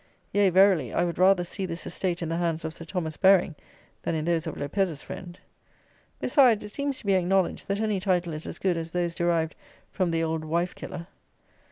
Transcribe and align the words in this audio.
Yea, 0.33 0.49
verily, 0.49 0.91
I 0.91 1.05
would 1.05 1.19
rather 1.19 1.43
see 1.43 1.67
this 1.67 1.85
estate 1.85 2.23
in 2.23 2.29
the 2.29 2.37
hands 2.37 2.65
of 2.65 2.73
Sir 2.73 2.85
Thomas 2.85 3.17
Baring 3.17 3.53
than 4.01 4.15
in 4.15 4.25
those 4.25 4.47
of 4.47 4.57
Lopez's 4.57 5.03
friend. 5.03 5.39
Besides, 6.19 6.63
it 6.63 6.69
seems 6.69 6.97
to 6.97 7.05
be 7.05 7.13
acknowledged 7.13 7.67
that 7.67 7.81
any 7.81 7.99
title 7.99 8.33
is 8.33 8.47
as 8.47 8.57
good 8.57 8.77
as 8.77 8.89
those 8.89 9.13
derived 9.13 9.53
from 9.91 10.09
the 10.09 10.23
old 10.23 10.43
wife 10.43 10.73
killer. 10.73 11.05